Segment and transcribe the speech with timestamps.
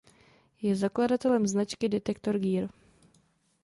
[0.61, 2.69] Je zakladatelem značky Detektor Gear.